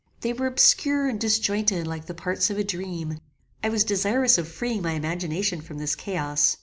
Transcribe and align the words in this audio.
They 0.21 0.33
were 0.33 0.47
obscure 0.47 1.05
and 1.07 1.19
disjointed 1.19 1.85
like 1.85 2.07
the 2.07 2.15
parts 2.15 2.49
of 2.49 2.57
a 2.57 2.63
dream. 2.63 3.19
I 3.63 3.69
was 3.69 3.83
desirous 3.83 4.39
of 4.39 4.47
freeing 4.47 4.81
my 4.81 4.93
imagination 4.93 5.61
from 5.61 5.77
this 5.77 5.93
chaos. 5.95 6.57